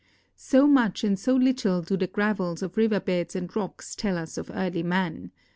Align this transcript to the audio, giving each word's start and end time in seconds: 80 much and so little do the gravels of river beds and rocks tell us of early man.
80 0.35 0.61
much 0.65 1.03
and 1.03 1.19
so 1.19 1.35
little 1.35 1.83
do 1.83 1.95
the 1.95 2.07
gravels 2.07 2.63
of 2.63 2.75
river 2.75 2.99
beds 2.99 3.35
and 3.35 3.55
rocks 3.55 3.95
tell 3.95 4.17
us 4.17 4.35
of 4.35 4.49
early 4.55 4.81
man. 4.81 5.29